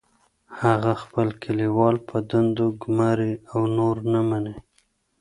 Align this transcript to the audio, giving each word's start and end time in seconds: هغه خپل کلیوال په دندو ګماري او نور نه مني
هغه 0.61 0.91
خپل 1.03 1.27
کلیوال 1.43 1.95
په 2.07 2.17
دندو 2.29 2.67
ګماري 2.81 3.33
او 3.53 3.61
نور 3.77 3.95
نه 4.11 4.21
مني 4.29 4.55